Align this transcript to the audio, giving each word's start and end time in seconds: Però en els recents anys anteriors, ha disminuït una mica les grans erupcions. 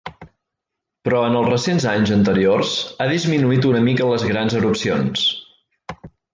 Però 1.07 1.19
en 1.25 1.37
els 1.41 1.49
recents 1.51 1.85
anys 1.91 2.15
anteriors, 2.15 2.73
ha 2.99 3.09
disminuït 3.13 3.69
una 3.75 3.85
mica 3.91 4.11
les 4.15 4.29
grans 4.33 4.59
erupcions. 4.63 5.31